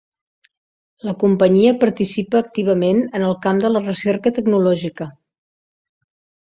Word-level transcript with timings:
La 1.07 1.13
companyia 1.23 1.73
participa 1.83 2.41
activament 2.41 3.03
en 3.21 3.27
el 3.29 3.37
camp 3.45 3.63
de 3.67 3.73
la 3.77 3.85
recerca 3.87 4.35
tecnològica. 4.41 5.11